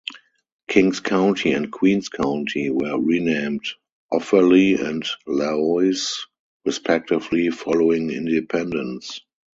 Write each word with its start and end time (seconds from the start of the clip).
King's 0.67 0.99
County 0.99 1.51
and 1.53 1.71
Queen's 1.71 2.09
County 2.09 2.71
were 2.71 2.99
renamed 2.99 3.63
Offaly 4.11 4.83
and 4.83 5.03
Laois 5.27 6.25
respectively 6.65 7.51
following 7.51 8.09
independence. 8.09 9.21